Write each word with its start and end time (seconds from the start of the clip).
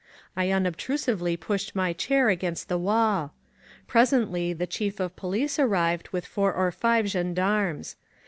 I 0.35 0.49
unobtrusively 0.51 1.37
pushed 1.37 1.75
my 1.75 1.93
chair 1.93 2.29
against 2.29 2.69
the 2.69 2.77
wall. 2.79 3.35
Presently 3.85 4.51
the 4.51 4.65
Chief 4.65 4.99
of 4.99 5.15
Po 5.15 5.27
lice 5.29 5.59
arrived 5.59 6.09
with 6.09 6.25
four 6.25 6.51
or 6.53 6.71
five 6.71 7.05
gendarmes. 7.07 7.95